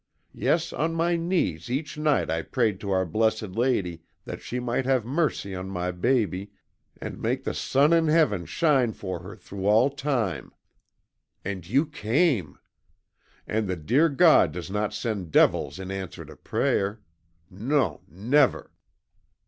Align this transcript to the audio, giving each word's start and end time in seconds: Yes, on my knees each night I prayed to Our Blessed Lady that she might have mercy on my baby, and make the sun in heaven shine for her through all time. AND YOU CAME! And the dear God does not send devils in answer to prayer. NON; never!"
Yes, 0.33 0.73
on 0.73 0.95
my 0.95 1.15
knees 1.15 1.69
each 1.69 1.95
night 1.95 2.31
I 2.31 2.41
prayed 2.41 2.79
to 2.79 2.89
Our 2.89 3.05
Blessed 3.05 3.49
Lady 3.51 4.01
that 4.25 4.41
she 4.41 4.59
might 4.59 4.83
have 4.83 5.05
mercy 5.05 5.53
on 5.53 5.69
my 5.69 5.91
baby, 5.91 6.49
and 6.99 7.21
make 7.21 7.43
the 7.43 7.53
sun 7.53 7.93
in 7.93 8.07
heaven 8.07 8.47
shine 8.47 8.93
for 8.93 9.19
her 9.19 9.35
through 9.35 9.67
all 9.67 9.91
time. 9.91 10.55
AND 11.45 11.69
YOU 11.69 11.85
CAME! 11.85 12.57
And 13.45 13.67
the 13.67 13.75
dear 13.75 14.09
God 14.09 14.51
does 14.51 14.71
not 14.71 14.91
send 14.91 15.29
devils 15.29 15.77
in 15.77 15.91
answer 15.91 16.25
to 16.25 16.35
prayer. 16.35 16.99
NON; 17.51 17.99
never!" 18.07 18.71